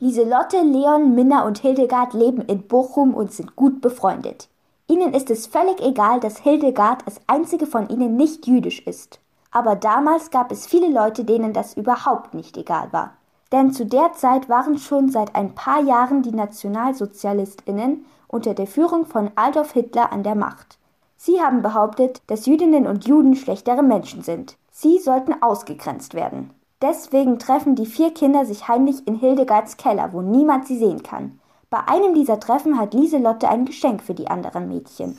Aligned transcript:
Lieselotte, 0.00 0.62
Leon, 0.62 1.16
Minna 1.16 1.44
und 1.44 1.58
Hildegard 1.58 2.14
leben 2.14 2.42
in 2.42 2.68
Bochum 2.68 3.14
und 3.14 3.32
sind 3.32 3.56
gut 3.56 3.80
befreundet. 3.80 4.48
Ihnen 4.86 5.12
ist 5.12 5.28
es 5.28 5.48
völlig 5.48 5.80
egal, 5.80 6.20
dass 6.20 6.38
Hildegard 6.38 7.04
als 7.04 7.20
einzige 7.26 7.66
von 7.66 7.88
ihnen 7.88 8.16
nicht 8.16 8.46
jüdisch 8.46 8.80
ist. 8.86 9.18
Aber 9.50 9.74
damals 9.74 10.30
gab 10.30 10.52
es 10.52 10.66
viele 10.68 10.88
Leute, 10.88 11.24
denen 11.24 11.52
das 11.52 11.74
überhaupt 11.74 12.32
nicht 12.32 12.56
egal 12.56 12.92
war. 12.92 13.14
Denn 13.50 13.72
zu 13.72 13.86
der 13.86 14.12
Zeit 14.12 14.48
waren 14.48 14.78
schon 14.78 15.08
seit 15.08 15.34
ein 15.34 15.56
paar 15.56 15.82
Jahren 15.82 16.22
die 16.22 16.30
Nationalsozialistinnen 16.30 18.06
unter 18.28 18.54
der 18.54 18.68
Führung 18.68 19.04
von 19.04 19.32
Adolf 19.34 19.72
Hitler 19.72 20.12
an 20.12 20.22
der 20.22 20.36
Macht. 20.36 20.78
Sie 21.16 21.40
haben 21.40 21.60
behauptet, 21.60 22.22
dass 22.28 22.46
Jüdinnen 22.46 22.86
und 22.86 23.08
Juden 23.08 23.34
schlechtere 23.34 23.82
Menschen 23.82 24.22
sind. 24.22 24.56
Sie 24.70 24.98
sollten 25.00 25.42
ausgegrenzt 25.42 26.14
werden. 26.14 26.50
Deswegen 26.80 27.38
treffen 27.38 27.74
die 27.74 27.86
vier 27.86 28.14
Kinder 28.14 28.44
sich 28.44 28.68
heimlich 28.68 29.06
in 29.06 29.16
Hildegards 29.16 29.76
Keller, 29.76 30.12
wo 30.12 30.22
niemand 30.22 30.66
sie 30.66 30.78
sehen 30.78 31.02
kann. 31.02 31.40
Bei 31.70 31.80
einem 31.86 32.14
dieser 32.14 32.40
Treffen 32.40 32.78
hat 32.78 32.94
Lieselotte 32.94 33.48
ein 33.48 33.64
Geschenk 33.64 34.02
für 34.02 34.14
die 34.14 34.28
anderen 34.28 34.68
Mädchen. 34.68 35.18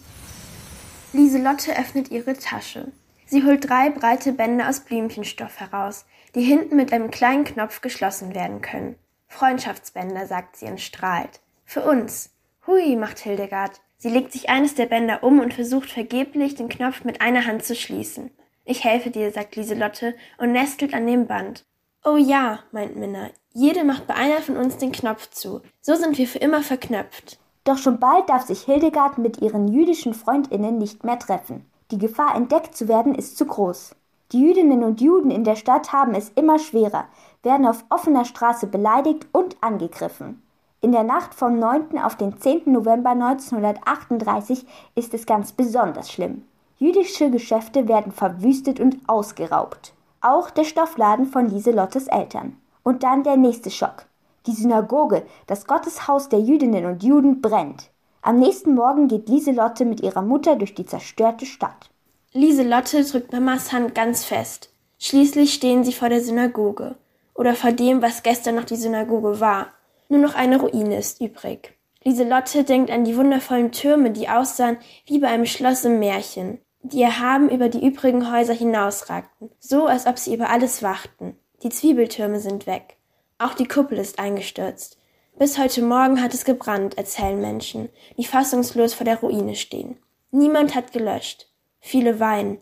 Lieselotte 1.12 1.78
öffnet 1.78 2.12
ihre 2.12 2.34
Tasche. 2.36 2.92
Sie 3.26 3.44
holt 3.44 3.70
drei 3.70 3.90
breite 3.90 4.32
Bänder 4.32 4.70
aus 4.70 4.80
Blümchenstoff 4.80 5.60
heraus, 5.60 6.06
die 6.34 6.42
hinten 6.42 6.76
mit 6.76 6.94
einem 6.94 7.12
kleinen 7.12 7.44
Knopf 7.44 7.82
geschlossen 7.82 8.34
werden 8.34 8.62
können. 8.62 8.96
Freundschaftsbänder, 9.28 10.26
sagt 10.26 10.56
sie 10.56 10.66
und 10.66 10.82
strahlt. 10.82 11.42
Für 11.66 11.84
uns. 11.84 12.32
Hui, 12.66 12.96
macht 12.96 13.20
Hildegard. 13.20 13.82
Sie 13.98 14.10
legt 14.10 14.32
sich 14.32 14.50
eines 14.50 14.76
der 14.76 14.86
Bänder 14.86 15.24
um 15.24 15.40
und 15.40 15.54
versucht 15.54 15.92
vergeblich, 15.92 16.56
den 16.56 16.70
Knopf 16.70 17.04
mit 17.04 17.22
einer 17.22 17.46
Hand 17.46 17.64
zu 17.64 17.76
schließen. 17.76 18.32
Ich 18.70 18.84
helfe 18.84 19.10
dir, 19.10 19.32
sagt 19.32 19.56
Lieselotte 19.56 20.14
und 20.38 20.52
nestelt 20.52 20.94
an 20.94 21.08
dem 21.08 21.26
Band. 21.26 21.66
Oh 22.06 22.18
ja, 22.18 22.60
meint 22.72 22.96
Minna, 22.98 23.32
jede 23.52 23.84
macht 23.84 24.06
bei 24.06 24.14
einer 24.14 24.44
von 24.44 24.58
uns 24.58 24.78
den 24.78 24.92
Knopf 24.92 25.32
zu. 25.32 25.62
So 25.82 25.96
sind 25.96 26.20
wir 26.20 26.28
für 26.28 26.38
immer 26.38 26.62
verknöpft. 26.62 27.40
Doch 27.64 27.80
schon 27.80 28.00
bald 28.00 28.30
darf 28.30 28.46
sich 28.46 28.62
Hildegard 28.62 29.18
mit 29.18 29.42
ihren 29.42 29.70
jüdischen 29.70 30.14
Freundinnen 30.14 30.78
nicht 30.78 31.04
mehr 31.04 31.18
treffen. 31.18 31.66
Die 31.90 31.98
Gefahr, 31.98 32.36
entdeckt 32.36 32.78
zu 32.78 32.88
werden, 32.88 33.16
ist 33.16 33.40
zu 33.40 33.48
groß. 33.48 33.96
Die 34.34 34.40
Jüdinnen 34.40 34.84
und 34.84 35.02
Juden 35.02 35.32
in 35.32 35.44
der 35.44 35.56
Stadt 35.56 35.92
haben 35.92 36.14
es 36.14 36.30
immer 36.36 36.60
schwerer, 36.60 37.06
werden 37.42 37.66
auf 37.66 37.84
offener 37.90 38.24
Straße 38.24 38.68
beleidigt 38.68 39.26
und 39.32 39.58
angegriffen. 39.62 40.44
In 40.80 40.92
der 40.92 41.04
Nacht 41.04 41.34
vom 41.34 41.58
9. 41.58 41.98
auf 41.98 42.18
den 42.18 42.40
10. 42.40 42.72
November 42.72 43.10
1938 43.10 44.68
ist 44.94 45.16
es 45.16 45.26
ganz 45.26 45.54
besonders 45.54 46.12
schlimm. 46.12 46.44
Jüdische 46.82 47.30
Geschäfte 47.30 47.90
werden 47.90 48.14
verwüstet 48.14 48.80
und 48.80 49.00
ausgeraubt. 49.06 49.94
Auch 50.22 50.50
der 50.50 50.64
Stoffladen 50.64 51.26
von 51.26 51.50
Lieselottes 51.50 52.08
Eltern. 52.08 52.56
Und 52.84 53.04
dann 53.04 53.24
der 53.24 53.36
nächste 53.36 53.70
Schock. 53.70 54.06
Die 54.48 54.54
Synagoge, 54.54 55.24
das 55.46 55.68
Gotteshaus 55.68 56.30
der 56.30 56.40
Jüdinnen 56.40 56.86
und 56.86 57.04
Juden, 57.04 57.42
brennt. 57.42 57.90
Am 58.22 58.40
nächsten 58.40 58.76
Morgen 58.76 59.10
geht 59.10 59.28
Lieselotte 59.28 59.84
mit 59.84 60.00
ihrer 60.00 60.22
Mutter 60.22 60.56
durch 60.56 60.74
die 60.74 60.86
zerstörte 60.86 61.46
Stadt. 61.46 61.90
Lieselotte 62.32 63.04
drückt 63.04 63.34
Mamas 63.34 63.74
Hand 63.74 63.94
ganz 63.94 64.24
fest. 64.24 64.74
Schließlich 65.00 65.54
stehen 65.54 65.84
sie 65.84 65.94
vor 65.94 66.08
der 66.08 66.22
Synagoge. 66.22 66.96
Oder 67.34 67.56
vor 67.56 67.74
dem, 67.74 68.02
was 68.02 68.24
gestern 68.24 68.56
noch 68.56 68.66
die 68.66 68.78
Synagoge 68.78 69.42
war. 69.42 69.68
Nur 70.08 70.22
noch 70.22 70.34
eine 70.34 70.58
Ruine 70.58 70.98
ist 70.98 71.20
übrig. 71.20 71.78
Lieselotte 72.06 72.64
denkt 72.64 72.90
an 72.90 73.04
die 73.04 73.18
wundervollen 73.18 73.74
Türme, 73.74 74.12
die 74.12 74.30
aussahen 74.30 74.78
wie 75.06 75.20
bei 75.20 75.28
einem 75.28 75.46
Schloss 75.46 75.84
im 75.84 76.00
Märchen, 76.00 76.60
die 76.82 77.02
erhaben 77.02 77.50
über 77.50 77.70
die 77.70 77.86
übrigen 77.86 78.32
Häuser 78.32 78.54
hinausragten, 78.54 79.52
so 79.60 79.86
als 79.86 80.06
ob 80.06 80.18
sie 80.18 80.34
über 80.34 80.50
alles 80.50 80.82
wachten. 80.82 81.38
Die 81.64 81.70
Zwiebeltürme 81.70 82.40
sind 82.40 82.68
weg. 82.68 82.98
Auch 83.38 83.54
die 83.54 83.68
Kuppel 83.68 83.98
ist 83.98 84.20
eingestürzt. 84.20 84.98
Bis 85.38 85.58
heute 85.58 85.82
Morgen 85.82 86.22
hat 86.22 86.34
es 86.34 86.46
gebrannt, 86.46 86.98
erzählen 86.98 87.40
Menschen, 87.40 87.90
die 88.18 88.26
fassungslos 88.26 88.94
vor 88.94 89.06
der 89.06 89.20
Ruine 89.20 89.56
stehen. 89.56 89.98
Niemand 90.32 90.76
hat 90.76 90.92
gelöscht. 90.92 91.48
Viele 91.80 92.20
weinen. 92.20 92.62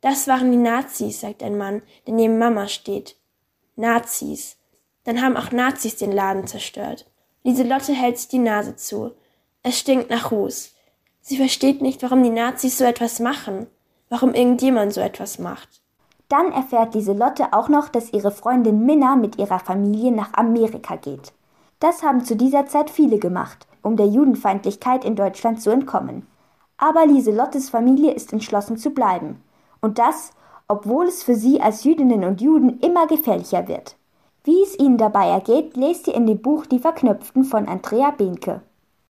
Das 0.00 0.28
waren 0.28 0.50
die 0.50 0.58
Nazis, 0.58 1.20
sagt 1.20 1.42
ein 1.42 1.56
Mann, 1.56 1.82
der 2.06 2.14
neben 2.14 2.38
Mama 2.38 2.68
steht. 2.68 3.16
Nazis. 3.76 4.56
Dann 5.04 5.22
haben 5.22 5.36
auch 5.36 5.52
Nazis 5.52 5.96
den 5.96 6.12
Laden 6.12 6.46
zerstört. 6.46 7.10
Lieselotte 7.42 7.94
hält 7.94 8.18
sich 8.18 8.28
die 8.28 8.38
Nase 8.38 8.76
zu. 8.76 9.12
Es 9.62 9.78
stinkt 9.78 10.10
nach 10.10 10.30
Ruß. 10.30 10.74
Sie 11.28 11.36
versteht 11.36 11.82
nicht, 11.82 12.02
warum 12.02 12.22
die 12.22 12.30
Nazis 12.30 12.78
so 12.78 12.84
etwas 12.84 13.20
machen, 13.20 13.66
warum 14.08 14.32
irgendjemand 14.32 14.94
so 14.94 15.02
etwas 15.02 15.38
macht. 15.38 15.82
Dann 16.30 16.52
erfährt 16.52 16.94
Lieselotte 16.94 17.52
auch 17.52 17.68
noch, 17.68 17.90
dass 17.90 18.14
ihre 18.14 18.30
Freundin 18.30 18.86
Minna 18.86 19.14
mit 19.14 19.36
ihrer 19.36 19.58
Familie 19.58 20.10
nach 20.10 20.32
Amerika 20.32 20.96
geht. 20.96 21.34
Das 21.80 22.02
haben 22.02 22.24
zu 22.24 22.34
dieser 22.34 22.64
Zeit 22.64 22.88
viele 22.88 23.18
gemacht, 23.18 23.66
um 23.82 23.98
der 23.98 24.06
Judenfeindlichkeit 24.06 25.04
in 25.04 25.16
Deutschland 25.16 25.60
zu 25.60 25.68
entkommen. 25.68 26.26
Aber 26.78 27.04
Lieselottes 27.04 27.68
Familie 27.68 28.12
ist 28.12 28.32
entschlossen 28.32 28.78
zu 28.78 28.88
bleiben. 28.88 29.42
Und 29.82 29.98
das, 29.98 30.30
obwohl 30.66 31.08
es 31.08 31.22
für 31.22 31.34
sie 31.34 31.60
als 31.60 31.84
Jüdinnen 31.84 32.24
und 32.24 32.40
Juden 32.40 32.80
immer 32.80 33.06
gefährlicher 33.06 33.68
wird. 33.68 33.96
Wie 34.44 34.62
es 34.62 34.78
ihnen 34.78 34.96
dabei 34.96 35.28
ergeht, 35.28 35.76
lest 35.76 36.08
ihr 36.08 36.14
in 36.14 36.26
dem 36.26 36.40
Buch 36.40 36.64
Die 36.64 36.78
Verknöpften 36.78 37.44
von 37.44 37.68
Andrea 37.68 38.12
Behnke. 38.12 38.62